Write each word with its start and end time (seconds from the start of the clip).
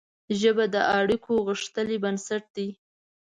ژبه 0.39 0.65
د 0.73 0.77
اړیکو 0.99 1.31
غښتلی 1.47 1.97
بنسټ 2.03 2.43
دی 2.55 2.67